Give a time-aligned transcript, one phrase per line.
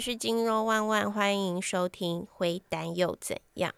[0.00, 3.70] 是金肉万万，欢迎收听《灰单又怎样》。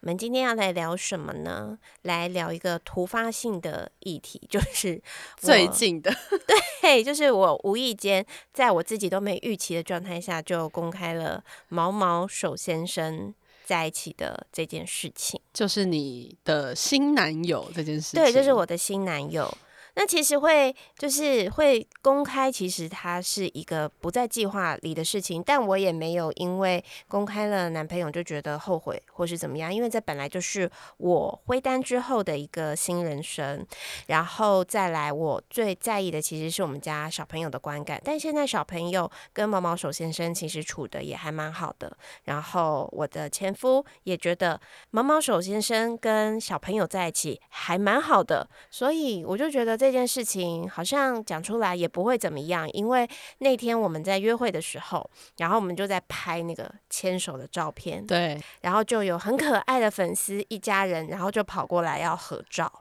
[0.00, 1.76] 我们今天要来聊什么呢？
[2.02, 5.02] 来聊一个突发性的议题，就是
[5.36, 6.14] 最近的，
[6.80, 18.22] 对，就是我无意间在我自己都没预期的状态下，就公开了毛毛手先生在一起的这件事情，就是你的新男友这件事情。
[18.22, 19.52] 对，就是我的新男友。
[19.96, 33.64] 那其实会就是会公开，其实它是一个不在计划里的事情，但我也没有因为公开了男朋友就觉得后悔或是怎么样，因为这本来就是我灰单之后的一个新人生，
[34.08, 44.60] 然后再来我最在意的其实是我们家小朋友的观感，但现在小朋友跟毛毛手先生其实处的也还蛮好的，然后我的前夫也觉得
[44.90, 49.83] 毛毛手先生跟小朋友在一起还蛮好的，所以我就觉得。
[49.84, 53.06] 这件事情好像讲出来也不会怎么样，因为
[53.40, 62.72] 那天我们在约会的时候，然后我们就在拍那个牵手的照片，对，然后就有很可爱的粉丝一家人，然后就跑过来要合照，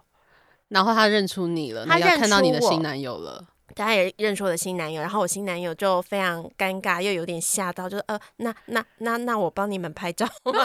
[0.69, 3.45] 然后他认出你了，他认看到你的新男友了，
[3.75, 10.55] 他也认出我的新男友，然后我新男友就非常尴尬，又有点吓到，就呃，那那那那我帮你们拍照， 天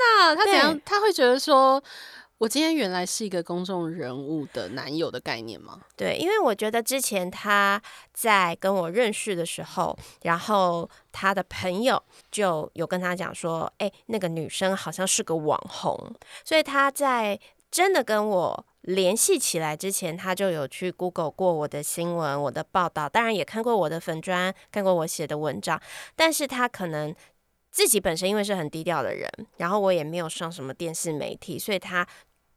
[0.00, 0.80] 哪，他怎样？
[0.82, 1.84] 他会觉得说。
[2.44, 5.80] 我今天原来是一个公众人物的男友的概念吗？
[5.96, 7.80] 对，因为我觉得之前他
[8.12, 15.98] 在跟我认识的时候，然后他的朋友就有跟他讲说，哎，那个女生好像是个网红，
[16.44, 25.80] 所以他在真的跟我联系起来之前，他就有去 Google 过我的新闻、我的报道，当然也看过我的粉砖，看过我写的文章，
[26.14, 27.16] 但是他可能。
[27.70, 32.06] 自己本身因为是很低调的人，然后我也没有上什么电视媒体，所以他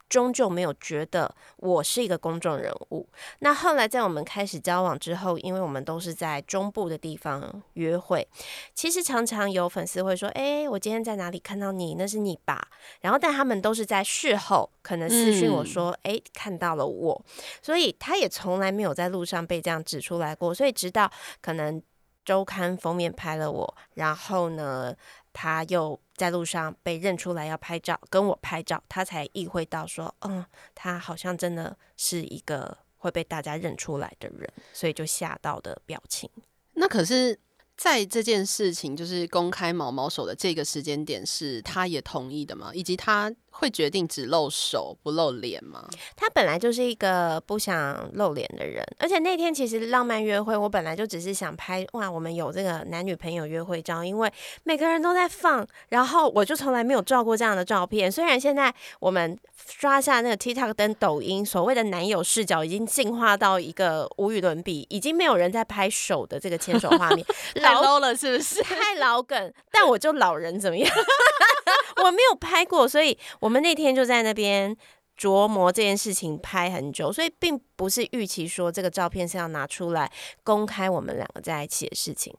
[0.09, 3.07] 终究没有觉得我是一个公众人物。
[3.39, 8.27] 那后来在我们开始交往之后，因为我们都是在中部的地方约会，
[8.73, 11.95] 其实常常有粉丝会说：“哎，我今天在哪里看到你？
[11.95, 12.67] 那是你吧？”
[13.01, 17.25] 然后但他们都是在事后可能私讯我说：“哎，看到了我。”
[17.61, 20.53] 所以他也从来没有在路上被这样指出来过。
[20.53, 21.81] 所以直到可能。
[22.27, 24.93] 周刊封面拍了我，然后呢，
[25.31, 30.45] 他又在路上被认出来要拍照，跟我拍照，他才意会到说，嗯，
[30.75, 36.29] 他好像真的是一个会被大家认出来的人，所以就吓到的表情。
[36.73, 37.39] 那可是。
[37.79, 42.71] 在这件事情就是公开毛毛手的这个时间点，是他也同意的吗？
[42.73, 45.87] 以及他会决定只露手不露脸吗？
[46.15, 54.31] 他本来就是一个不想露脸的人，而且那天其实浪漫约会，我本来就只是想拍哇，我们有这个男女朋友约会照，因为
[54.63, 58.11] 每个人都在放，然后我就从来没有照过这样的照片。
[58.11, 67.25] 虽然现在我们刷下那个 TikTok 跟抖音，所谓的男友视角已经进化到一个无与伦比，已经没有人在拍手的这个牵手画面。
[67.59, 68.61] 太 low 了，是不是？
[68.61, 70.89] 太老梗，但我就老人怎么样？
[72.03, 74.75] 我没有拍过，所以我们那天就在那边
[75.17, 80.11] 琢磨这件事情，拍很久，所以并不是预期说这个照片是要拿出来
[80.43, 82.33] 公开我们两个在一起的事情。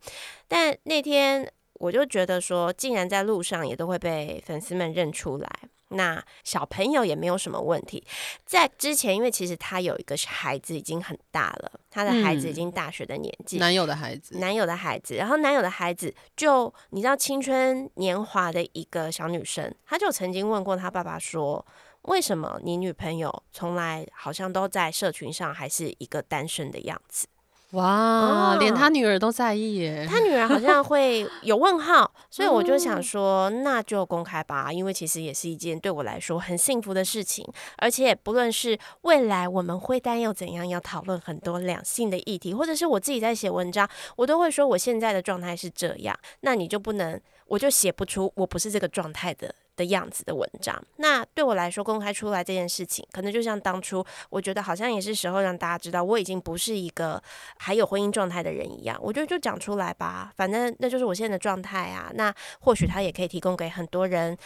[0.46, 5.48] 但那天我就觉得说，竟然在路上也都会被粉丝们认出来。
[5.88, 8.04] 那小朋友也没有什么问题，
[8.44, 21.64] 在之前，因为其实他有一个孩子已经很大了，他的孩子已经大学的年纪，男友的孩子，男友的孩子，然后男友的孩子就你知道青春年华的一个小女生，她就曾经问过她爸爸说，
[22.02, 27.26] 为什么你女朋友从来好像都在社群上还是一个单身的样子？
[27.72, 30.06] 哇，连他女儿都在意耶！
[30.08, 37.46] 他女儿好像会 有问号，所以我就想说，那就公开吧，因为其实也是一件对我来说很幸福的事情。
[37.76, 43.86] 而且不论是未来我们会担忧怎样要讨论很多两性的议题，或者是我自己在写文章，
[44.16, 49.54] 我都会说我现在的状态是这样，那你就不能，我就写不出我不是这个状态的。
[49.78, 57.22] 的样子的文章，那对我来说公开出来这件事情，可能就像当初我觉得好像也是时候让大家知道我已经不是一个
[57.56, 58.98] 还有婚姻状态的人一样。
[59.00, 62.10] 我觉得就讲出来吧，反正那就是我现在的状态啊。
[62.14, 64.36] 那或许他也可以提供给很多人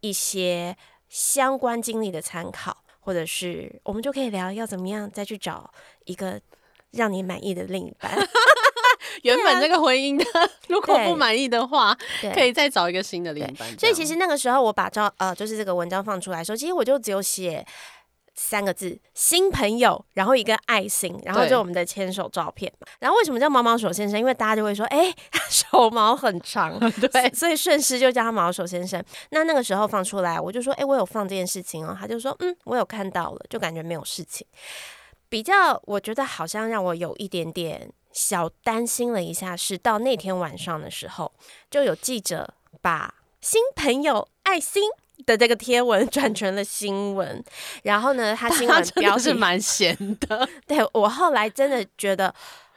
[0.00, 0.76] 一些
[1.08, 5.68] 相关经历的参考，或者是我们就可以聊要怎么样再去找
[6.04, 6.40] 一个
[6.92, 8.10] 让你满意的另一半。
[9.22, 10.24] 原本这个婚姻的，
[10.68, 11.96] 如果不满意的话，
[12.34, 13.78] 可以再找一个新的另一半。
[13.78, 17.64] 所以其实那个时候我把照呃，就是这个文章放出来的时候，其实我就只有写
[18.34, 22.86] 三个字“新朋友”，然后一个爱心，然后就我们的牵手照片嘛。
[23.00, 24.18] 然后为什么叫毛毛手先生？
[24.18, 25.12] 因为大家就会说，哎，
[25.48, 29.02] 手毛很长，对，所以顺势就叫他毛手先生。
[29.30, 31.96] 那那个时候放出来，我就说，哎，我有放这件事情哦。
[31.98, 34.46] 他就说，嗯，我有看到了，就感觉没有事情。
[35.28, 37.92] 比较，我觉得好像让我有一点点。
[38.12, 41.30] 小担心了一下，是到那天晚上的时候，
[41.70, 44.84] 就有记者把新朋友爱心
[45.26, 47.44] 的这个贴文 转成了新闻，
[47.82, 50.48] 然后呢，他新闻标是蛮闲的。
[50.66, 52.34] 对我后来真的觉得，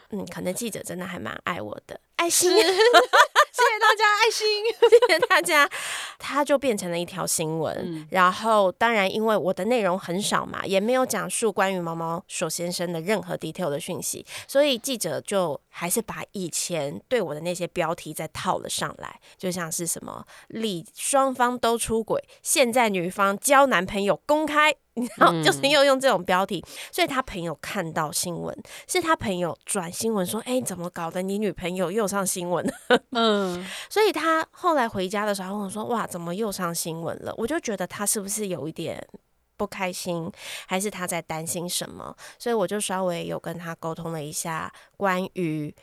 [0.09, 2.51] 嗯，可能记者真的还蛮爱我的，爱心。
[2.51, 4.47] 谢谢大家爱心，
[5.07, 5.69] 谢谢大家，
[6.17, 8.05] 它 就变成了一条新闻。
[8.11, 24.75] 然后，当然，因为我的内容很少嘛，也没有讲述关于毛毛手先生的任何 detail 的讯息，所以记者就还是把以前对我的那些标题再套了上来，就像是什么“李双方都出轨，现在女方交男朋友公开”。
[25.15, 26.61] 然后就是又用这种标题，
[26.91, 28.53] 所以他朋友看到新闻，
[28.85, 31.21] 是他朋友转新闻说：“哎，怎么搞的？
[31.21, 32.67] 你女朋友又上新闻？”
[33.13, 39.07] 嗯，所以他后来回家的时候问我说：“哇，怎么又上新闻了？”我就觉得他是不是有一点
[39.55, 40.29] 不开心，
[40.67, 42.15] 还是他在担心什么？
[42.39, 45.73] 所以我就稍微有跟他沟通了一下，关于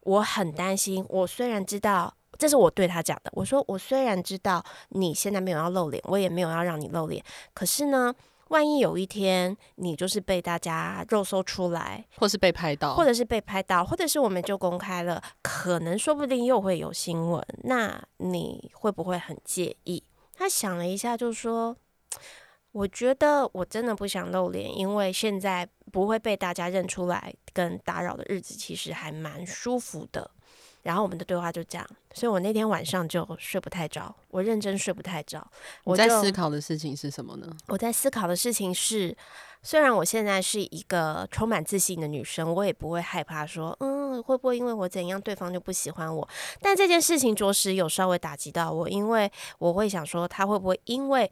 [0.00, 1.04] 我很担心。
[1.08, 7.22] 我虽然知道，这是我对他讲的，我说我虽然知道你现在没有要露脸，我也没有要让你露脸，
[7.52, 8.14] 可是呢。
[8.48, 20.04] 万一有一天你就是被大家肉搜出来，或是被拍到，或者是被拍到，或者是我们就公开了，可能说不定又会有新闻，那你会不会很介意？
[20.32, 21.76] 他想了一下，就说
[22.70, 30.30] ：“我觉得我真的不想露脸，因为现在不会被大家认出来跟打扰的日子，其实还蛮舒服的。”
[30.86, 31.84] 然后我们的对话就这样，
[32.14, 35.44] 所以我那天晚上就睡不太着，我认真睡不太着。
[35.82, 37.48] 我在思考的事情是什么呢？
[37.66, 39.14] 我在思考的事情是，
[39.64, 46.28] 虽然我现在是一个充满自信的女生，我也不会害怕说，嗯，会不会因为我怎样，对方就不喜欢我？
[46.60, 49.28] 但这件事情着实有稍微打击到我，因为
[49.58, 51.28] 我会想说，他会不会因为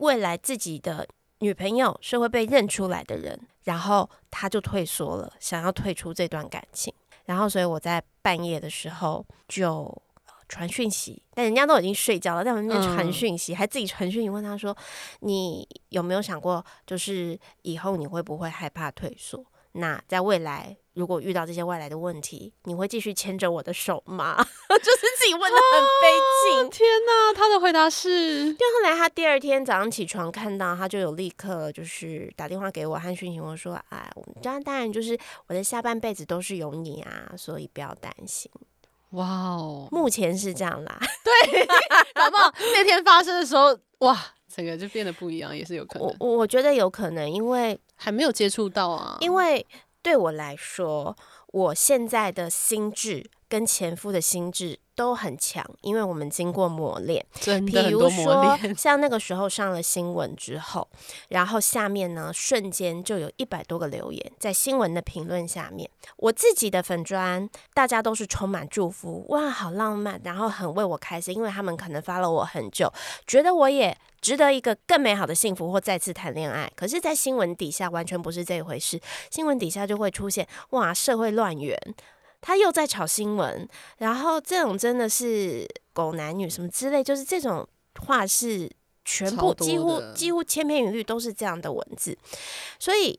[0.00, 1.08] 未来自己的
[1.38, 6.92] 女朋友是会被认出来的人，然后他就退缩了，想要退出这段感情。
[7.28, 9.94] 然后，所以我在半夜的时候就
[10.48, 14.74] 传讯息，但人家都已经睡觉了，在我那边传讯息，还自己传讯息问他说
[15.20, 19.44] ：“你有没有想过，就是以后你会不会害怕退缩？
[19.72, 24.36] 那在未来，如果遇到这些外来的问题，你会继续牵着我的手吗？”
[24.68, 26.70] 就是自己问的很悲情。
[26.70, 28.10] 天哪，他的回答是。
[28.40, 35.16] 因为后来他第二天早上起床看到，他就有立刻就是打电话给我和讯息我说：“哎，我们家当然就是
[35.46, 38.50] 我的下半辈子都是有你啊，所以不要担心。”
[39.12, 40.98] 哇哦，目前是这样啦。
[41.24, 41.66] 对，
[42.22, 44.16] 好不好那天发生的时候，哇，
[44.54, 46.14] 整个就变得不一样，也是有可能。
[46.20, 49.16] 我我觉得有可能，因为还没有接触到啊。
[49.20, 49.64] 因为
[50.08, 51.14] 对我来说，
[51.48, 53.30] 我现在的心智。
[53.50, 57.24] 跟前夫的心智都很强，因为我们经过磨练。
[57.34, 60.88] 真的比如说，像那个时候上了新闻之后，
[61.28, 65.88] 然后下面呢，瞬间就有一百多个留言在新闻的评论下面。
[66.16, 72.92] 我自己的粉砖，大家都是充满祝福，哇，好浪漫，然后很为我开心，因为他们可能发了我很久，
[73.24, 76.68] 觉得我也值得一个更美好的幸福或再次谈恋爱。
[76.74, 81.78] 可是，在新闻底下完全不是这一回事，新闻底下就会出现哇，社会乱源。
[82.40, 87.68] 他又在炒新闻，然后这种真的是狗男女什么之类，就是这种
[88.00, 88.70] 话是
[89.04, 92.16] 全部几乎几乎千篇一律都是这样的文字。
[92.78, 93.18] 所以，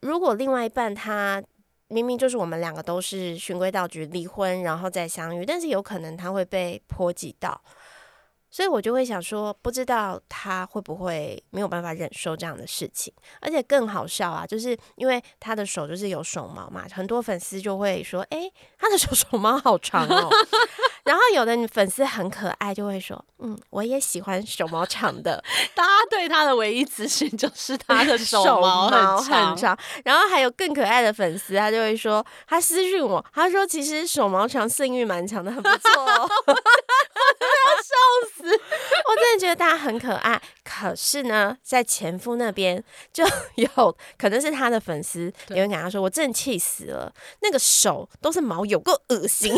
[0.00, 1.42] 如果另外一半他
[1.88, 7.60] 明明就是我们两个都是循规蹈矩离婚，然后再相遇，但是有可能他会被波及到。
[8.54, 20.30] 所以我就会想说，不知道他会不会没有办法忍受这样的事情，而且更好笑啊，就是因为他的手就是有手毛嘛，很多粉丝就会说，哎，他的手手毛好长哦。
[21.04, 25.42] 然后有的粉丝很可爱，就会说，嗯，我也喜欢手毛长的。
[25.74, 29.78] 大家对他的唯一资讯就是 他的手毛很长。
[30.04, 35.90] 然后还有更可爱的粉丝，他就会说，他私讯我，他说其实手毛长，性欲蛮强的，很不错。
[37.64, 37.94] 要笑
[38.36, 38.44] 死！
[38.44, 42.82] 我真的觉得大家很可爱，可是呢，在前夫那边
[43.12, 43.24] 就
[43.56, 49.54] 有可能是他的粉丝有人跟他说：“我真的气死了，那个手都是毛，有够恶心。”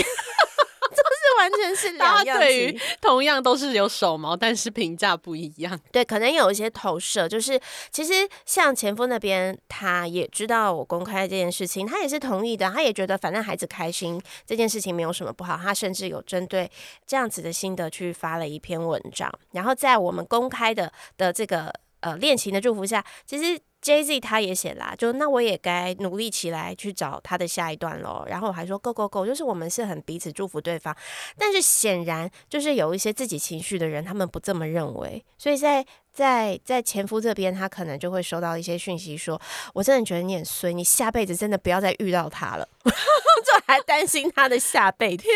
[0.96, 5.78] 就是完全是两样对于同样都是有手毛，但是评价不一样。
[5.92, 7.60] 对，可能有一些投射，就是
[7.90, 8.12] 其实
[8.44, 16.70] 像前夫那边，他也知道我公开这件事情，他也是同意的，他也觉得反正孩子开心这件事情没有什么不好，他甚至有针对
[17.06, 19.32] 这样子的心得去发了一篇文章。
[19.52, 23.60] 然后在我们公开的的这个呃恋情的祝福下，其实。
[23.86, 28.24] Jay Z 他也写啦，就那我也该努力起来去找他的下一段喽。
[28.26, 30.92] 然后我还说 Go Go Go，就是我们是很彼此祝福对方。
[31.38, 39.40] 但是显然就是有一些自己情绪的人，他们不这么认为，所以在在在前夫这边，他可能就会收到一些讯息，说
[39.72, 45.28] 我真的觉得你很衰，你下辈子真的不要再遇到他了， 就还担心他的下辈子。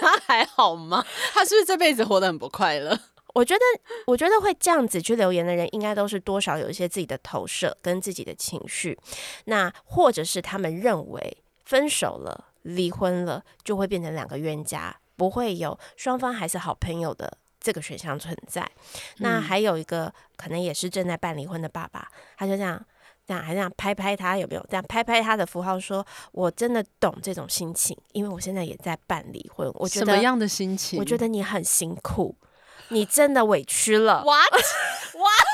[0.00, 1.04] 他还好吗？
[1.34, 2.98] 他是不是这辈子活得很不快乐？
[3.34, 3.60] 我觉得，
[4.06, 8.98] 我觉得会这样子去留言的人，应该都是多少有一些自己的投射跟自己的情绪，
[9.46, 18.70] 那或者是他们认为分手了、离婚了就会变成两个冤家，不会有双方还是好朋友的这个选项存在。
[19.18, 22.84] 那还有一个可能也是正在办离婚的爸爸，他就这样
[23.26, 30.98] 这样还这样拍拍他有没有这样拍拍他的符号，说我真的懂这种心情，因为我现在也在办离婚，我觉得什么样的心情？
[30.98, 32.36] 我觉得你很辛苦。
[32.92, 34.52] 你真的委屈了？What
[35.14, 35.51] What？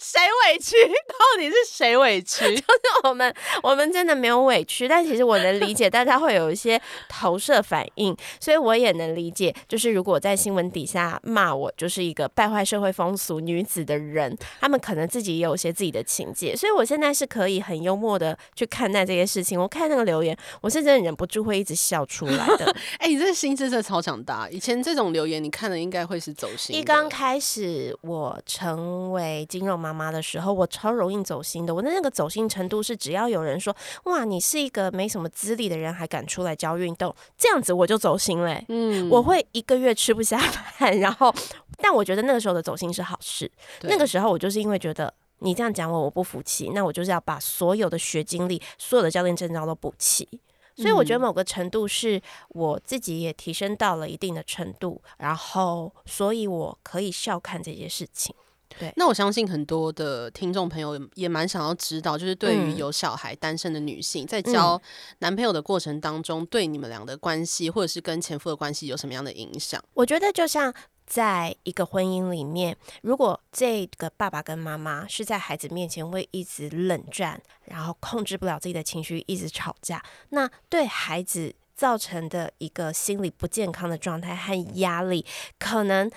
[0.00, 0.76] 谁委屈？
[0.88, 2.38] 到底是谁委屈？
[2.56, 19.60] 就是我们，我们真的没有委屈，但其实我能理解大家会有一些投射反应，所以我也能理解，就是如果在新闻底下骂我就是一个败坏社会风俗女子的人，他们可能自己也有些自己的情节，所以我现在是可以很幽默的去看待这些事情。
[19.60, 22.74] 我看那个留言，我是真的忍不住会一直笑出来的。
[22.98, 24.48] 哎，你这心真的超强大！
[24.50, 26.74] 以前这种留言你看的应该会是走心。
[26.74, 31.74] 一刚开始我成为金融妈妈妈的时候，我超容易走心的。
[31.74, 38.64] 我的那个走心程度是，只要有人说“哇，你是一个没什么资历的人，还敢出来教运动”，这样子我就走心嘞。
[38.68, 40.96] 嗯，我会一个月吃不下饭。
[41.00, 41.34] 然后，
[41.78, 43.50] 但我觉得那个时候的走心是好事。
[43.82, 50.28] 那个时候我就是因为觉得你这样讲我，我不服气，那我就是要把所有的学经历、所有的教练证照都补齐。
[50.76, 52.18] 所以我觉得某个程度是
[52.50, 58.34] 我自己也提升到了一定的程度，然后所以我可以笑看这些事情。
[58.78, 64.80] 对，那我相信很多的听众朋友也蛮想要知道，就是对于有小孩单身的女性，在交
[65.18, 69.82] 男朋友的过程当中，对你们俩的关系，或者是跟前夫的关系有什么样的影响？
[69.94, 70.72] 我觉得就像
[71.06, 85.26] 在一个婚姻里面，如果这个爸爸跟妈妈是在孩子面前会一直冷战，然后控制不了自己的情绪，一直吵架，那对孩子造成的一个心理不健康的状态和压力，
[85.58, 86.10] 可能。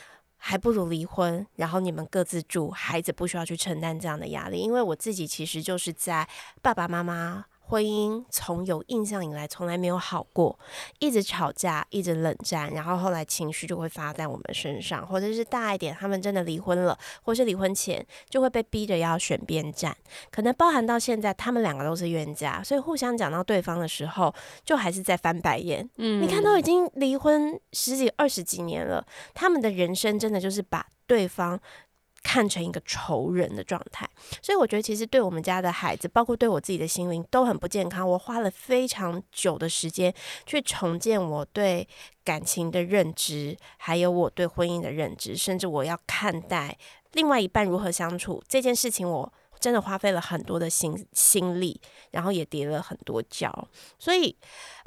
[0.45, 4.59] 还不如离婚，然后你们各自住，孩子不需要去承担这样的压力。
[4.59, 6.27] 因为我自己其实就是在
[6.61, 7.45] 爸爸妈妈。
[7.73, 10.59] 婚姻从有印象以来从来没有好过，
[10.99, 19.97] 一直吵架，一直冷战，然后后来情绪就会发在我们身上，或者是大一点，他们真的离婚了，或是离婚前就会被逼着要选边站，
[20.29, 24.31] 可能包含到现在，他们两个都是冤家，所以互相讲到对方的时候，
[24.63, 25.89] 就还是在翻白眼。
[25.97, 29.03] 嗯，你看都已经离婚十几二十几年了，
[29.33, 31.59] 他们的人生真的就是把对方。
[32.23, 34.09] 看成一个仇人的状态，
[34.41, 38.09] 所以我觉得其实对我们家的孩子，包括对我自己的心灵都很不健康。
[38.09, 40.11] 我花了非常久的时间
[40.45, 41.87] 去重建我对
[42.23, 46.75] 感情的认知，还有我对婚姻的认知，甚至我要看待
[47.11, 51.79] 另外一半如何相处这件事情，我真的花费了很多的心心力，
[52.11, 53.67] 然后也跌了很多跤。
[53.99, 54.35] 所以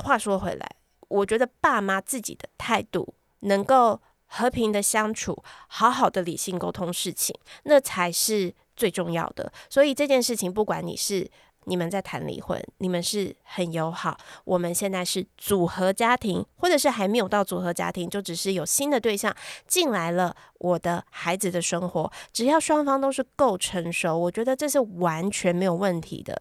[0.02, 0.68] 话说回来，
[1.08, 4.00] 我觉得爸妈自己的态度能够。
[4.26, 9.52] 和平的相处，好好的理性沟通事情，那才是最重要的。
[9.70, 11.30] 所以这件事情，不管你是
[11.64, 19.34] 你们在谈离婚，你们是很友好，我们现在是组合家庭，或者是还没有到组合家庭，就只是有新的对象
[19.66, 26.40] 进来了，我的孩子的生活，只要双方都是够成熟，我觉得这是完全没有问题的。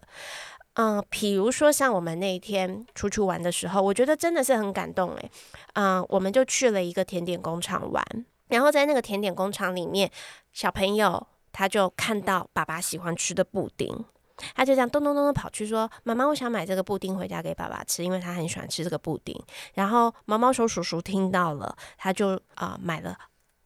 [0.75, 5.31] 嗯，比如说像我们那一天出去玩的时候，我觉得真的是很感动诶。
[5.73, 8.03] 嗯，我们就去了一个甜点工厂玩，
[8.49, 10.11] 然后在那个甜点工厂里面，
[10.53, 14.05] 小朋友他就看到爸爸喜欢吃的布丁，
[14.53, 19.33] 他就这样咚咚咚的跑去说：“妈妈，我想买这个布丁回家给爸爸吃，因为他很喜欢吃这个布丁。”
[19.75, 23.17] 然后毛毛虫叔叔听到了，他就啊买了。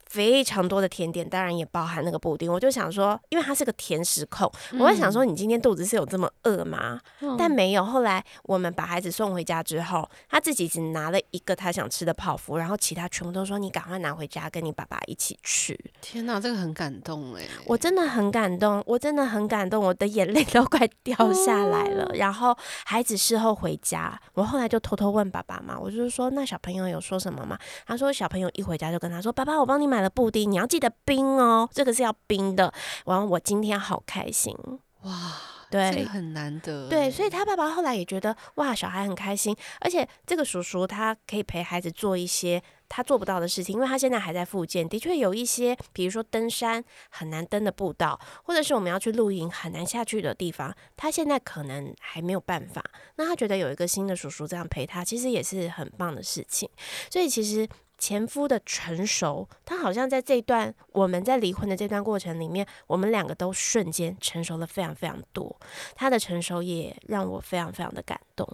[0.10, 2.52] 非常多的甜点，当然也包含那个布丁。
[2.52, 7.00] 我就想说，因为他是个甜食控，我会想说，你今天肚子是有这么饿吗？
[7.38, 7.86] 但没有。
[7.86, 15.78] 后来我们把孩子送回家之后，他自己只拿了一个他想吃的泡芙，然后其他全部都说你赶快拿回家跟你爸爸一起吃。
[16.02, 17.44] 天哪，这个很感动哎！
[17.68, 22.10] 我真的很感动，我真的很感动，我的眼泪都快掉下来了。
[22.16, 27.56] 然后孩子事后回家，我后来就偷偷问爸爸嘛，我就是说，那小朋友有说什么吗？
[27.86, 29.99] 他说小朋友一回家就跟他说，爸爸，我帮你买。
[30.00, 32.74] 买了布丁，你要记得冰哦，这个是要冰的。
[33.06, 34.56] 然后，我今天好开心
[35.02, 35.12] 哇！
[35.70, 36.88] 对，很难得。
[36.88, 52.82] 对，所以他爸爸后来也觉得哇，小孩很开心，而且这个叔叔他可以陪孩子做一些他做不到的事情，因为他现在还在复健，的确有一些，比如说登山很难登的步道，或者是我们要去露营很难下去的地方，他现在可能还没有办法。
[53.18, 56.70] 那他觉得有一个新的叔叔这样陪他，其实也是很棒的事情。
[57.12, 57.68] 所以其实。
[58.00, 65.56] 前夫的成熟，他好像在这段我们在离婚的这段过程里面，我们两个都瞬间成熟了非常非常多。
[65.96, 68.48] 他的成熟也让我非常非常的感动。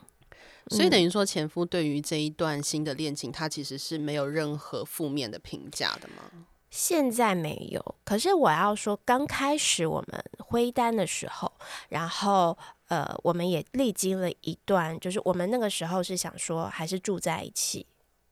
[0.70, 6.24] 所以等于说，前夫对于这一段新的恋情，他其实是没有任何负面的评价的吗？
[6.72, 7.96] 现在没有。
[8.04, 11.54] 可是我要说，刚开始我们灰单的时候，
[11.90, 17.86] 然后呃，我们也历经了一段，就是我们那个时候是想说，还是住在一起。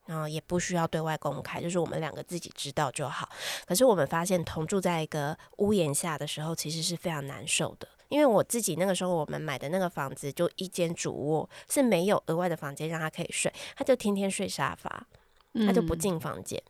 [0.05, 3.29] 然后也不需要对外公开，就是我们两个自己知道就好。
[3.65, 7.88] 可是我们发现同住在一个屋檐下的时候，其实是非常难受的。
[8.10, 15.07] 因为我自己那个时候我们买的那个房子就一间主卧，是没有额外的房间让他可以睡，他就天天睡沙发，
[15.65, 16.62] 他就不进房间。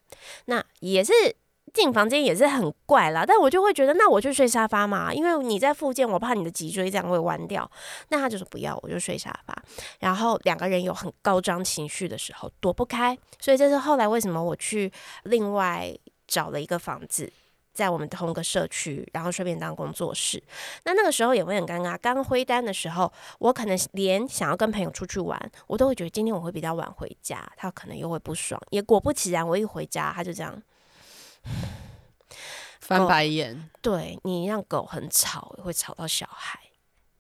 [0.45, 1.13] 那也是。
[1.74, 7.70] 进房间也是很怪啦，但我就会觉得，那我就睡沙发嘛，因为你在附近，我怕你的脊椎这样会弯掉。
[8.10, 9.56] 那他就说不要，我就睡沙发。
[10.00, 14.92] 然后两个人有很高涨情绪的时候躲不开，所以这是后来为什么我去
[15.24, 15.92] 另外
[16.27, 17.34] 找了一个房子，
[17.74, 20.42] 在我们同一个社区，然后顺便当工作室。
[20.84, 28.62] 那那个时候也会很尴尬，刚挥单的时候，我可能连想要跟朋友出去玩，我都会觉得今天我会比较晚回家，他可能又会不爽。
[28.70, 30.62] 也果不其然，我一回家他就这样。
[32.79, 36.59] 翻白眼，对你让狗很吵，会吵到小孩。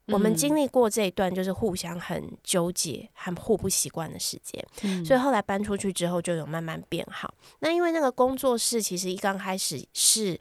[0.07, 4.61] 我们经历过这一段，就是互相很纠结、很互不习惯的时间，
[5.05, 7.33] 所以后来搬出去之后，就有慢慢变好。
[7.59, 10.37] 那因为那个工作室其实一刚开始是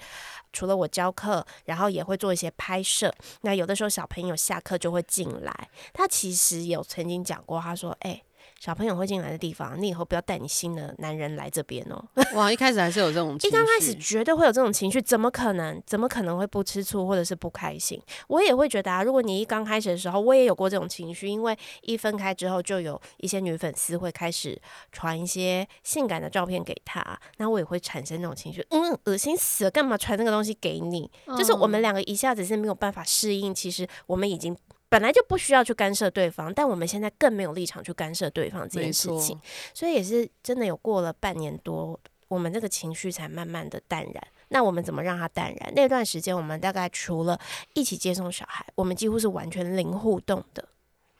[0.52, 3.14] 除了我教课，然后也会做一些拍摄。
[3.42, 8.20] 那有的时候小朋友下课就会进来，他其实有曾经讲过，他说：“哎。”
[8.62, 12.00] 小朋友会进来的地方，你以后不要带你新的男人来这边哦。
[12.35, 15.83] 哇，一开始还是有这种，一刚开始绝对会有这种情绪，怎么可能？
[15.85, 18.00] 怎么可能会不吃醋或者是不开心？
[18.28, 24.57] 我也会觉得啊，如果你一刚开始的时候，我也有过这种情绪，因为一分开之后，就有一些女粉丝会开始
[24.92, 31.11] 传一些性感的照片给他，那我也会产生那种情绪，嗯，恶心死了，干嘛传那个东西给你？
[31.37, 34.57] 就是我们两个一下子是没有办法适应，其实我们已经。
[34.92, 39.40] 本来就不需要去干涉对方，但我们现在更没有立场去干涉对方这件事情，
[39.72, 44.22] 所以也是真的有过了半年多，我们这个情绪才慢慢的淡然。
[44.48, 45.72] 那我们怎么让他淡然？
[45.74, 47.40] 那段时间我们大概除了
[47.72, 50.68] 一起接送小孩，我们几乎是完全零互动的。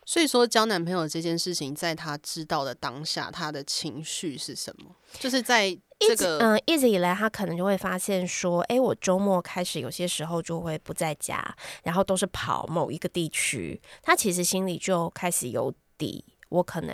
[0.05, 4.95] 所以说，交男朋友这件事情，在他知道的当下，他的情绪是什么？
[5.19, 5.79] 就是在。
[6.03, 13.81] 一直嗯，一直以来他可能就会发现说，哎，我周末开始有些时候就会不在家，然后都是跑某一个地区。
[14.03, 16.93] 他其实心里就开始有底，我可能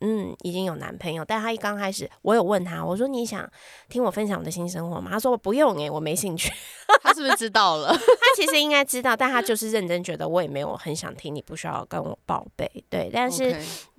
[0.00, 1.24] 嗯已经有男朋友。
[1.24, 3.48] 但他一刚开始，我有问他，我说你想
[3.88, 5.10] 听我分享我的新生活吗？
[5.12, 6.52] 他说不用哎，我没兴趣。
[7.02, 7.88] 他是不是知道了？
[7.96, 12.70] 他其实应该知道，但他就是认真觉得我也没有很想听，你不需要跟我报备。
[12.88, 13.56] 对，但是。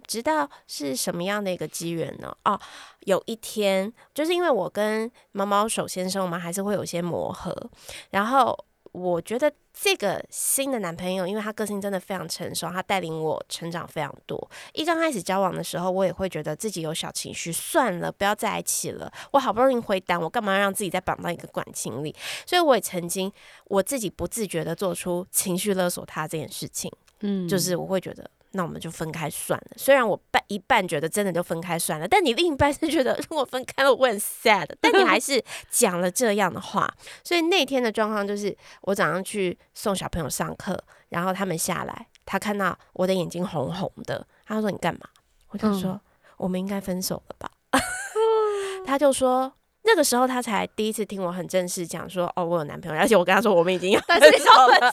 [0.07, 2.35] 知道是什么样的一个机缘呢？
[2.43, 2.59] 哦，
[3.01, 7.55] 有一天，就是因为我跟猫猫手先生，我们还是会有些磨合。
[8.09, 8.57] 然后
[8.91, 14.51] 我觉得这个新的男朋友，因为他个性真的非常成熟，他带领我成长非常多。
[14.73, 19.11] 一刚开始交往的时候，我也会觉得自己有小情绪，算了，不要在一起了。
[19.31, 22.13] 我好不容易回单，我干嘛让自己再绑到一个感情里？
[22.45, 23.31] 所以我也曾经
[23.65, 26.91] 我自己不自觉的做出情绪勒索他这件事情。
[27.21, 28.29] 嗯，就是我会觉得。
[28.51, 29.71] 那我们就分开算了。
[29.77, 34.67] 虽然我半一半觉得真的就分开算了，但你另一半是觉得 如果分开了我很 sad。
[34.81, 36.93] 但你还是讲了这样的话。
[37.23, 40.77] 所以那天的状况就是，我早上去送小朋友上课，
[41.09, 45.01] 然后他们下来，他看到我的眼睛红红的，他说：“你干嘛？”
[45.49, 45.99] 我就说
[46.37, 47.49] ：“我们应该分手了吧？
[48.85, 54.91] ”他就说：“那个时候他才第一次听我很正式讲说，哦，我有男朋友，而且我跟他说我们已经 要分手了。”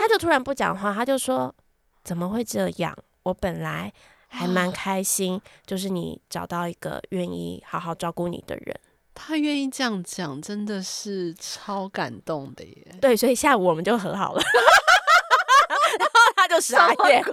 [0.00, 1.54] 他就突然不讲话，他就说。
[2.02, 2.96] 怎么会这样？
[3.22, 3.92] 我本来
[4.28, 8.80] 还蛮开心，就是你找到一个愿意好好照顾你的人。
[9.14, 12.86] 他愿意这样讲，真的是超感动的耶。
[13.00, 14.42] 对，所以下午我们就和好了。
[16.52, 17.22] 就傻眼，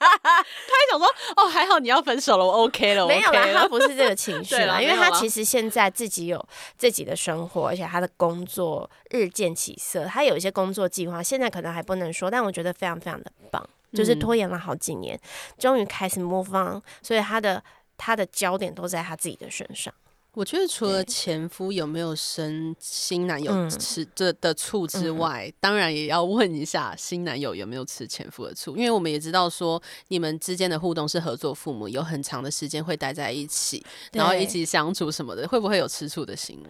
[0.00, 6.44] 还想说：“哦，还好你要分手了，我 OK 了。”没有啦，他不是这个情绪啦， 因为他其实现在自己有
[6.78, 13.62] 自己的生活，而且他的工作日渐起色，他有一些工作计划，现在可能还不能说，但我觉得非常非常的棒。
[13.92, 15.20] 就是拖延了好几年，
[15.58, 17.60] 终于开始 move on，所以他的
[17.98, 19.92] 他的焦点都在他自己的身上。
[20.32, 36.68] 我觉得除了前夫有没有生新男友吃这的醋之外，当然也要问一下新男友有没有吃前夫的醋，因为我们也知道说你们之间的互动是合作父母，有很长的时间会待在一起，然后一起相处什么的，会不会有吃醋的行为？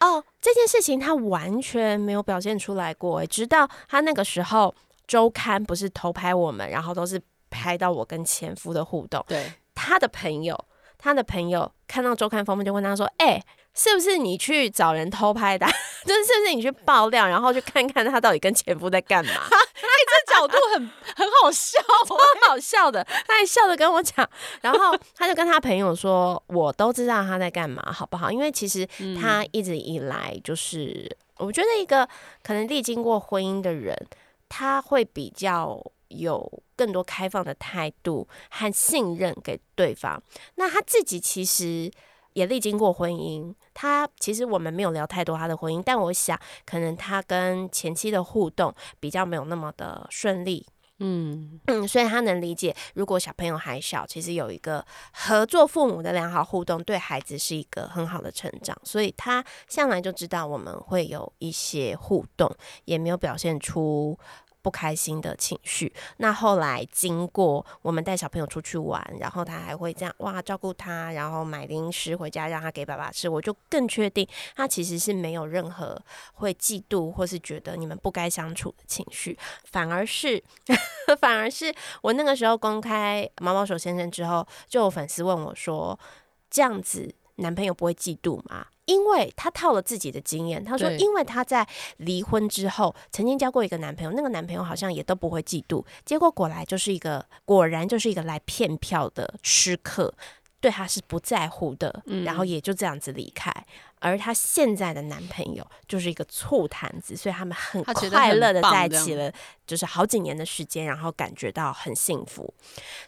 [0.00, 4.74] 哦，这件事情他完全没有表现出来过，直到他那个时候
[5.06, 9.52] 周刊不是偷拍我们，然后都是拍到我跟前夫的互动，对。
[9.74, 10.64] 他的朋友。
[10.98, 13.42] 他的朋友看到周刊封面就问他说：“哎，
[13.74, 15.66] 是不是你去找人偷拍的？
[16.04, 22.16] 就是是不是你去爆料，然后去看看他到底跟前夫在干嘛？” 哎，这角度很很好笑，超
[22.48, 23.04] 好笑的。
[23.26, 24.28] 他还笑着跟我讲，
[24.60, 28.30] 然后他就跟他朋友说：“我都知道他在干嘛，好不好？
[28.30, 28.86] 因为其实
[29.20, 32.08] 他一直以来就是，我觉得一个
[32.42, 33.96] 可能历经过婚姻的人，
[34.48, 40.22] 他会比较。”有更多开放的态度和信任给对方。
[40.56, 41.90] 那他自己其实
[42.34, 50.66] 也历经过婚姻，他其实我们没有聊太多他的婚姻，但我想可能他跟前妻的互动比较没有那么的顺利。
[50.98, 58.74] 嗯嗯，所以他能理解，如果小朋友还小，其实有一个合作父母的良好互动，对孩子是一个很好的成长。
[58.82, 62.50] 所以他向来就知道我们会有一些互动，
[62.86, 64.18] 也没有表现出。
[64.66, 65.92] 不开心的情绪。
[66.16, 74.26] 那后来经过我们带小朋友出去玩，然后他还会这样哇照顾他，然后买零食回家让他给爸爸吃，我就更确定
[74.56, 75.96] 他其实是没有任何
[76.34, 79.38] 会嫉妒或是觉得你们不该相处的情绪，
[79.70, 80.42] 反而是
[81.20, 85.96] 反而是我那个时候公开毛毛手先生之后，就有粉丝问我说
[86.50, 91.66] ：“这样子男朋友不会嫉妒吗？”因为他套了自己的经验，他说，因为他在
[91.98, 100.14] 离婚之后曾经交过一个男朋友，那个男朋友好像也都不会嫉妒，结果果来就是一个果然就是一个来骗票的吃客，
[100.60, 103.52] 对他是不在乎的，然后也就这样子离开。
[103.98, 109.32] 而她现在的男朋友就是一个醋坛子，所以他们很快乐的在一起了，
[109.66, 112.52] 就是好几年的时间，然后感觉到很幸福。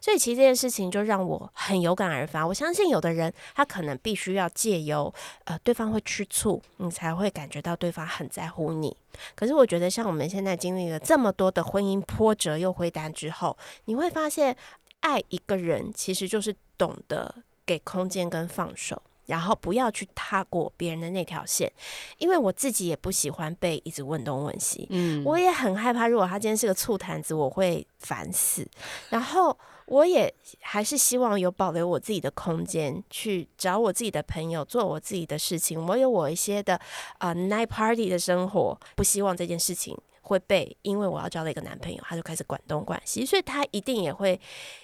[0.01, 2.45] 所以其实这件事情就让我很有感而发。
[2.45, 5.13] 我相信有的人他可能必须要借由
[5.45, 8.97] 呃对方会吃醋，你才会感觉到对方很在乎你。
[9.35, 14.57] 可是我觉得像我们现在经历了这么多的婚姻波折又回答之后，你会发现
[15.01, 17.35] 爱一个人其实就是懂得
[17.65, 19.03] 给空间跟放手。
[19.27, 21.71] 然后不要去踏过别人的那条线，
[22.17, 24.87] 因为我自己也不喜欢被一直问东问西。
[24.89, 28.67] 嗯，我也很害怕，如果他今天是个醋坛子，我会烦死。
[29.11, 35.87] 然后我也还是希望有保留我自己的空间，去找我自己的朋友，做我自己的事情。
[35.87, 36.81] 我有我一些的
[37.19, 39.95] 啊 night party 的生活，不希望这件事情
[40.29, 44.41] 会被因为我要交了一个男朋友，他就开始管东管西，所以他一定也会。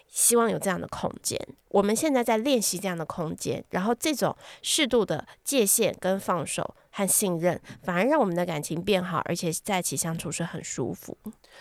[0.06, 1.36] 希望有这样的空间，
[1.70, 11.18] 我们现在在练习这样的空间，然后这种适度的界限跟放手和信任，反而让我们的感情变好，而且在一起相处是很舒服。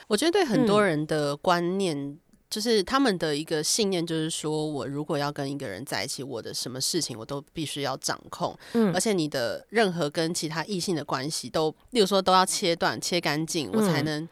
[0.07, 2.19] 我觉得对很多人的观念，
[2.53, 14.29] 就是他们的一个信念，就是说我如果要跟一个人在一起，我的什么事情我都必须要掌控，嗯，而且你的任何跟其他异性的关系都，例如说都要切断、切干净，我才能。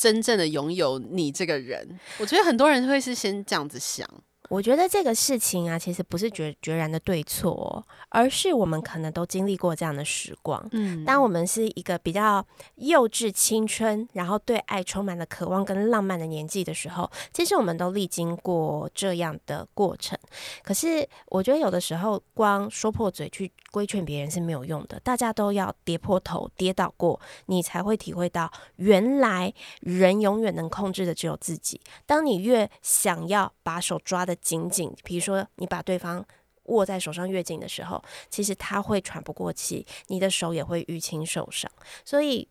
[0.00, 4.08] 真正的拥有你这个人，我觉得很多人会是先这样子想。
[4.48, 10.66] 我觉得这个事情啊，其实不是决决然的对错，而是我们可能都经历过这样的时光。
[10.72, 12.44] 嗯，当我们是一个比较
[12.76, 20.18] 幼稚、青春，然后对爱充满了渴望跟浪漫的年纪的时候，其实我们都历经过这样的过程。
[20.62, 31.78] 可是，我觉得有的时候光说破嘴去规劝别人是没有用的，大家都要跌破头、跌倒过，你才会体会到，原来人永远能控制的只有自己。
[32.06, 34.37] 当你越想要把手抓的。
[34.40, 36.24] 紧紧，比如说你把对方
[36.64, 41.70] 握在手上越紧的时候，其实他会喘不过气，你的手也会淤青受伤。
[42.04, 42.46] 所以，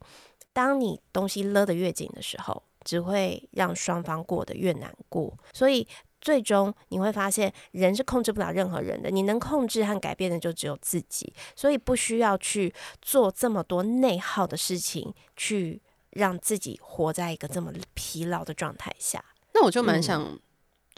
[0.53, 5.37] 当你东西勒得越紧的时候，只会让双方过得越难过。
[5.53, 5.87] 所以，
[6.19, 11.31] 最终你会发现，人是控制不了任何人的，你能控制和改变的就只有自己。
[11.55, 19.23] 所以，不需要去做这么多内耗的事情，去让自己活在一个这么疲劳的状态下。
[19.53, 20.39] 那我就蛮想。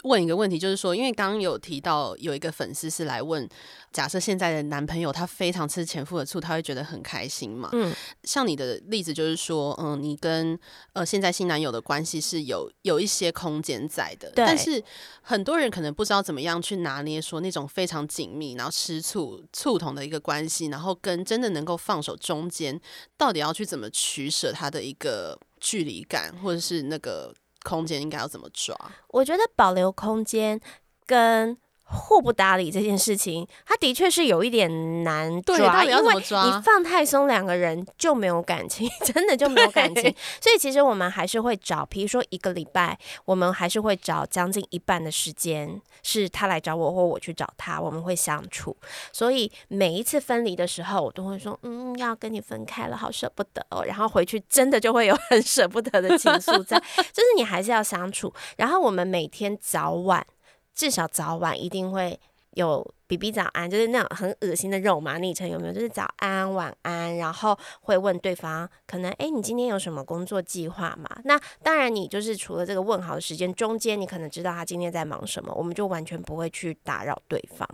[0.04, 3.48] 问一个问题，就是说，因为刚刚有提到有一个粉丝是来问，
[3.92, 7.70] 假设现在的男朋友他非常吃前夫的醋，他会觉得很开心嘛？
[7.74, 10.58] 嗯，像你的例子就是说，嗯，你跟
[10.94, 14.84] 呃现在新男友的关系是有有一些空间在的，但是
[15.22, 22.80] 很多人可能不知道怎么样去拿捏，说那种非常紧密，然后吃醋醋桶的一个关系，然后跟真的能够放手中间，
[23.18, 27.34] 到底要去怎么取舍他的一个距离感，或者是那个。
[27.64, 28.76] 空间应该要怎么抓？
[29.10, 30.60] 我觉得保留空间
[31.06, 31.58] 跟
[31.92, 36.46] 互不搭理这件事情，它的确是有一点难对，抓，因为怎么抓？
[36.46, 40.04] 你放太松，两个人就没有感情， 真的就没有感情。
[40.40, 48.78] 所以其实我们还是会找，比如说一个礼拜，我们还是会找将近一半的时间是他来找我，或我去找他，我们会相处。
[49.12, 53.84] 所以每一次分离的时候，我都会说，嗯，要跟你分开了，好舍不得哦。
[53.84, 56.78] 然后回去真的就会有很舍不得的情愫在，
[57.12, 58.32] 就是你还是要相处。
[58.58, 60.26] 然后我们每天早晚，
[60.80, 62.18] 至少早晚一定会
[62.52, 65.74] 有 B B 早安，就是那种很恶心的肉麻昵称，有没有？
[65.74, 71.10] 就是早安、晚安，然后会问对方，可能诶，你今天有什么工作计划吗？
[71.26, 77.68] 那当然，你就是除了这个问好的时间中间，你可能知道他今天在忙什么，我们就完全不会去打扰对方，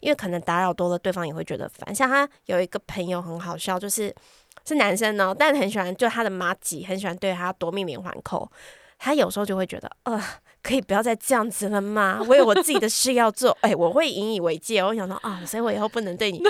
[0.00, 1.94] 因为可能打扰多了，对方也会觉得烦。
[1.94, 4.14] 像他有一个朋友很好笑，就是
[4.64, 8.50] 是男生哦，但很喜欢，就他的妈吉很喜欢对他夺命连环扣。
[9.00, 10.20] 他有时候就会觉得，呃，
[10.68, 12.20] 可以不要再这样子了吗？
[12.28, 14.84] 我有我自己的事要做，哎、我会引以为戒。
[14.84, 16.42] 我想说，啊、所以我以后不能对你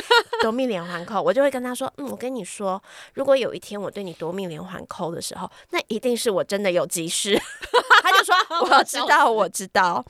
[0.42, 1.22] 夺命连环扣。
[1.22, 2.82] 我就会跟他说，嗯，我跟你说，
[3.14, 7.40] 如果有一天我对你夺命连环扣的时候，那一定是我真的有急事。
[8.02, 8.34] 他就说，
[8.76, 10.04] 我知道，我知道。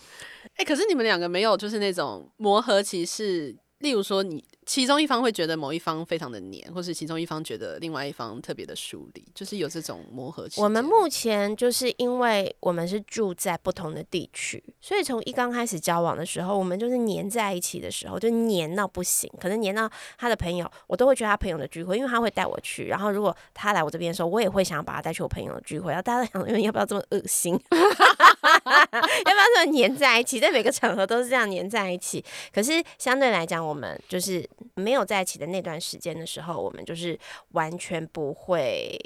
[0.57, 10.61] 哎、可是你们两个没有就是那种磨合期是，例如说你其中一方会觉得某一方非常的黏，或是其中一方觉得另外一方特别的疏离，就是有这种磨合期。
[10.61, 22.87] 我们目前就是因为我们是住在不同的地区，所以从一刚开始交往的时候，我们就是黏在一起的时候，就黏到不行，可能黏到他的朋友，我都会去他朋友的聚会，因为他会带我去。
[22.88, 25.93] 然后如果他来我这边的时候，我也会想要把他带去我朋友的聚会。
[25.93, 27.59] 然后大家都想说，要不要这么恶心？
[28.42, 30.38] 要不要这么黏在一起？
[30.40, 32.24] 在每个场合都是这样粘在一起。
[32.53, 37.18] 可是相对来讲，我们就是没有在一起的那段时间的时候，我们就是
[37.53, 38.98] 完全不会。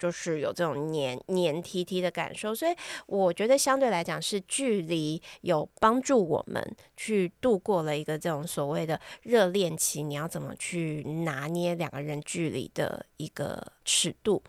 [0.00, 2.74] 就是有这种黏黏 T T 的感受，所以
[3.04, 14.42] 我觉得相对来讲是距离有帮助我们去度过了一个这种所谓的热恋期，你要怎么去拿捏两个人距离的一个尺度。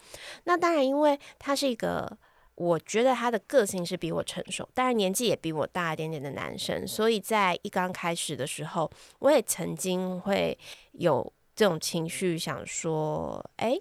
[0.46, 2.18] 那当然，因为他是一个。
[2.62, 10.56] 我觉得他的个性是比我成熟，当然年纪也比我大一点点的男生，所以在一刚开始的时候，我也曾经会
[10.92, 13.76] 有这种情绪，想说，哎，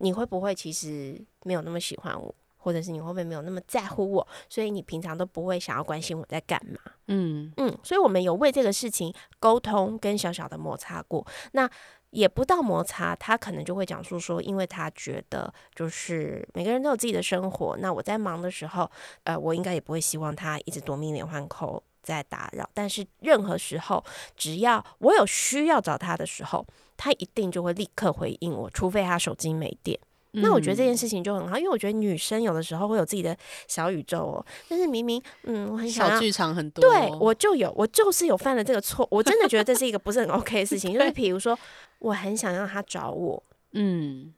[0.00, 6.78] 你会不会其实没有那么喜欢我，或者是你会不会没有那么在乎我，所以你平常都不会想要关心我在干嘛？
[7.08, 11.26] 嗯，嗯，所以我们有为这个事情沟通跟小小的摩擦过。
[11.52, 11.68] 那
[12.10, 18.90] 也不到摩擦，他可能就会讲述说，因为他觉得就是每个人都有自己的生活，那我在忙的时候，
[19.24, 22.68] 呃，我应该也不会希望他一直夺命连环扣在打扰。
[22.74, 24.04] 但是任何时候，
[24.36, 29.98] 只要我有需要找他的时候，他一定就会立刻回应我，除非他手机没电。
[30.32, 40.94] 那我觉得这件事情就很好，因为我觉得女生有的时候会有自己的小宇宙哦，但是明明嗯，我很想小剧场很多，对我就有，我就是有犯了这个错，我真的觉得这是一个不是很 OK 的事情。
[40.94, 41.58] 就 是比如说，
[41.98, 44.32] 我很想让他找我，嗯，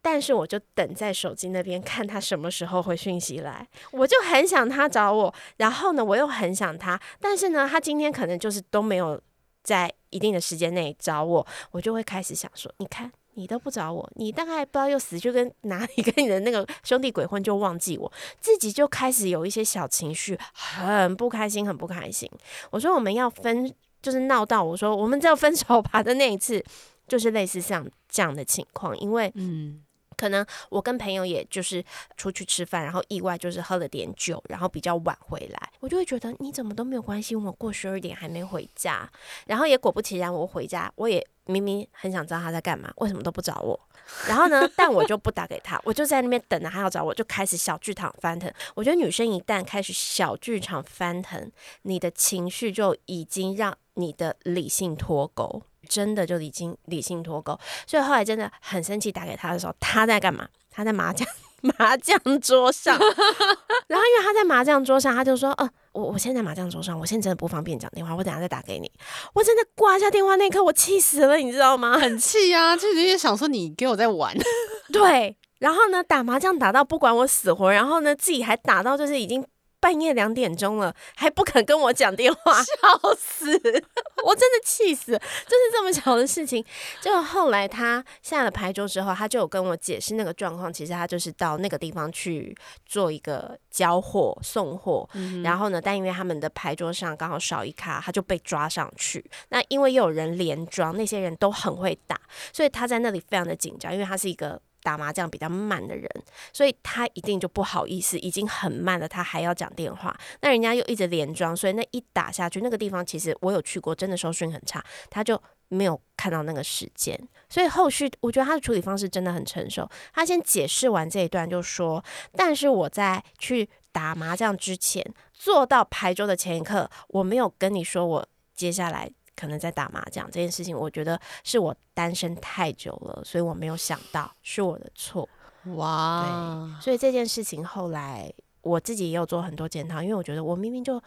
[0.00, 9.20] 但是我就等在手机那边看他什么时候回讯息来，我就很想他找我，然后呢，我又很想他，但是呢，他今天可能就是都没有
[9.64, 13.10] 在一定的时间内找我，我就会开始想说，你看。
[13.38, 22.28] 你都不找我，你大概不知道又死去跟哪里 跟你的那个兄弟鬼混，就忘记我，自己就开始有一些小情绪，很不开心，很不开心。
[22.70, 23.72] 我说我们要分，
[24.02, 26.62] 就是闹到我说我们就要分手吧的那一次，
[27.06, 29.80] 就是类似像这样的情况，因为嗯，
[30.18, 31.82] 可能我跟朋友也就是
[32.16, 39.08] 出去吃饭，然后意外就是喝了点酒，然后比较晚回来，我就会觉得你怎么都没有关心我过十二点还没回家，
[39.46, 43.78] 然后也果不其然，我回家我也明明很想知道他在干嘛，为什么都不找我？
[44.26, 48.52] 然后呢，但我就不打给他，我就在那边等着他要找我，就开始小剧场翻腾。
[48.74, 51.50] 我觉得女生一旦开始小剧场翻腾，
[51.82, 57.58] 你的情绪就已经让你的理性脱钩，真的就已经理性脱钩。
[57.86, 60.46] 所以后来真的很生气，打给他的时候，他在干嘛？
[60.70, 61.26] 他在麻将
[61.78, 62.96] 麻将桌上。
[63.88, 68.90] 然后因为他在麻将桌上，他就说：“呃，我我现在麻将桌上，我现在真的不方便讲电话，我等下再打给你。”
[69.34, 71.98] 我真的挂下电话那一刻，我气死了，你知道吗？
[71.98, 74.36] 很气啊，就是也想说你给我在玩，
[74.92, 79.44] 对，然后呢，打麻将打到不管我死活，然后呢，自己还打到就是已经
[79.80, 83.52] 半夜两点钟了，还不肯跟我讲电话， 笑死！
[84.24, 86.64] 我真的气死，就是这么小的事情。
[87.00, 95.08] 就后来他下了牌桌之后，他就有跟我解释那个状况，其实他就是到那个地方去做一个交货送货，
[95.44, 99.24] 然后呢，但因为他们的牌桌上刚好少一卡，他就被抓上去。
[99.50, 102.20] 那因为又有人连庄，那些人都很会打，
[102.52, 104.60] 所以他在那里非常的紧张，因为他是一个。
[104.88, 106.08] 打麻将比较慢的人，
[106.50, 110.18] 所以他一定就不好意思，已经很慢了，他还要讲电话。
[110.40, 117.14] 那人家又一直连装，所以那一打下去，那个地方其实我有去过，真的收讯很差，他就没有看到那个时间。
[117.50, 119.86] 所以后续我觉得他的处理方式真的很成熟。
[120.14, 135.28] 他先解释完这一段，就说：“但是我在去打麻将之前，坐到牌桌的前一刻，我没有跟你说我接下来。”可能在打麻将这件事情，我觉得是我单身太久了，所以我没有想到是我的错。
[135.76, 141.00] 哇，对，所以这件事情后来我自己也有做很多检讨，因为我觉得我明明就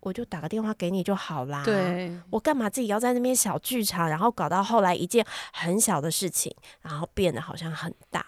[0.00, 8.26] 我就打个电话给你就好啦，对，我干嘛自己要在那边小剧场，然后搞到后来一件很小的事情，然后变得好像很大。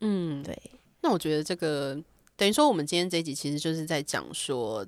[0.00, 0.58] 嗯，对。
[1.02, 2.00] 那我觉得这个
[2.36, 4.86] 等于说，我们今天这一集其实就是在讲说。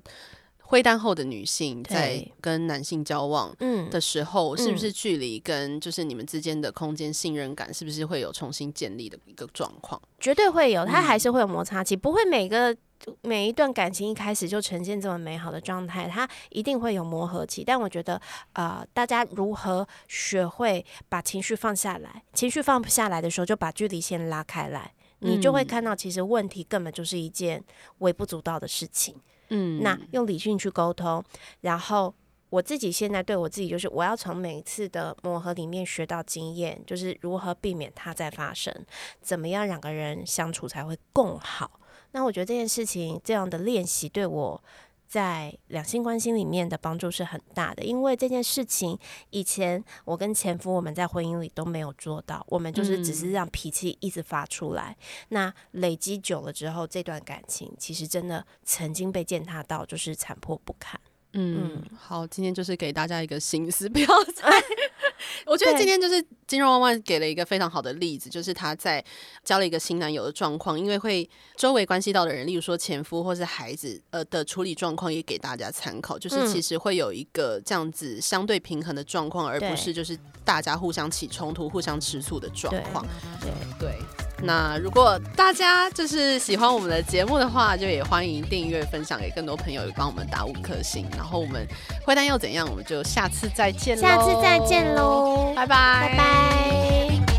[0.67, 3.55] 灰单后的女性在跟男性交往
[3.91, 10.01] 的时候，是不是距离跟就是你们之间的空间信任感，是不是会有重新建立的一个状况？
[10.19, 12.75] 绝对会有，它还是会有摩擦期，不会每个
[13.21, 17.63] 每一段感情一开始就呈现这么美好的状态，它一定会有磨合期。
[17.63, 18.19] 但我觉得，
[18.53, 27.63] 呃，大家如何学会把情绪放下来，情绪放不下来的时候，就把距离先拉开来，你就会看到，其实问题根本就是一件
[27.99, 29.13] 微不足道的事情。
[29.15, 31.23] 嗯，嗯那用理性去沟通，
[31.61, 32.13] 然后
[32.49, 38.73] 我自己现在对我自己就是，我要从每一次的磨合里面学到经验，就是如何避免它再发生，
[39.21, 41.79] 怎么样两个人相处才会更好。
[42.11, 44.63] 那我觉得这件事情这样的练习对我。
[45.07, 48.97] 在两性关系里面的帮助是很大的，因为这件事情
[49.29, 54.97] 以前我跟前夫我们在婚姻里都没有做到，我们就是只是让脾气一直发出来，
[55.29, 60.99] 那累积久了之后，这段感情其实真的曾经被践踏到，就是残破不堪。
[61.37, 64.63] 嗯，好，今天就是给大家一个心思，不要再。
[65.45, 69.03] 我觉得今天就是金融万万给了一个非常好的例子，就是他在
[69.43, 83.05] 交了一个新男友的状况，因为会周围关系到的人，例如说前夫或是孩子，呃的处理状况也给大家参考，就是其实会有一个这样子相对平衡的状况，而不是就是大家互相起冲突、互相吃醋的状况。
[83.41, 84.24] 对对。
[84.43, 91.07] 那如果大家就是喜欢我们的节目的话，就也欢迎订阅、分享给更多朋友，也帮我们打五颗星。
[91.15, 91.67] 然后我们
[92.03, 92.67] 会蛋又怎样？
[92.69, 94.01] 我们就下次再见喽！
[94.01, 95.53] 下次再见喽！
[95.55, 97.34] 拜拜拜拜。